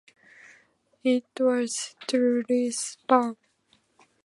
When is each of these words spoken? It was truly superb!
It 1.03 1.27
was 1.39 1.95
truly 2.07 2.71
superb! 2.71 3.37